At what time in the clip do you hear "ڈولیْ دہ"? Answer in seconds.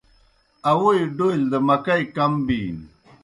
1.17-1.59